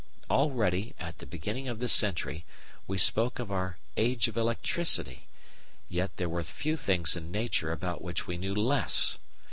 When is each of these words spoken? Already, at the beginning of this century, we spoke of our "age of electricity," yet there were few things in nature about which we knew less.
Already, 0.31 0.95
at 0.99 1.19
the 1.19 1.27
beginning 1.27 1.67
of 1.67 1.77
this 1.77 1.93
century, 1.93 2.43
we 2.87 2.97
spoke 2.97 3.37
of 3.37 3.51
our 3.51 3.77
"age 3.97 4.27
of 4.27 4.35
electricity," 4.35 5.27
yet 5.89 6.17
there 6.17 6.27
were 6.27 6.41
few 6.41 6.75
things 6.75 7.15
in 7.15 7.29
nature 7.29 7.71
about 7.71 8.01
which 8.01 8.25
we 8.25 8.35
knew 8.35 8.55
less. 8.55 9.19